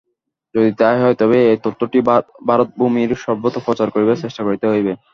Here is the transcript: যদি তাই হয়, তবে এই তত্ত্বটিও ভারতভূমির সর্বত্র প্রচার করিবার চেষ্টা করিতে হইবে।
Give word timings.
যদি 0.55 0.69
তাই 0.79 0.95
হয়, 1.01 1.15
তবে 1.21 1.37
এই 1.45 1.57
তত্ত্বটিও 1.63 2.03
ভারতভূমির 2.49 3.11
সর্বত্র 3.23 3.57
প্রচার 3.67 3.87
করিবার 3.93 4.21
চেষ্টা 4.23 4.41
করিতে 4.47 4.65
হইবে। 4.71 4.93